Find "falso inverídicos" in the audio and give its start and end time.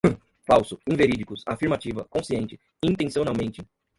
0.47-1.43